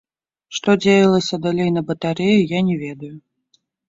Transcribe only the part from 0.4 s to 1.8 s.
Што дзеялася далей